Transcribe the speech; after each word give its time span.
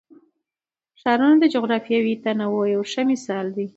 ښارونه 1.01 1.35
د 1.39 1.45
جغرافیوي 1.53 2.13
تنوع 2.23 2.65
یو 2.75 2.81
ښه 2.91 3.01
مثال 3.11 3.45
دی. 3.57 3.65